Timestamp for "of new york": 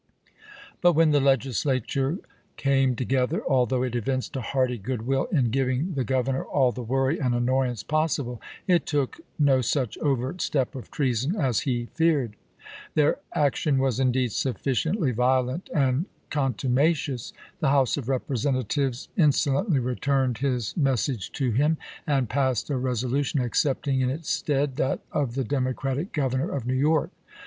26.49-27.11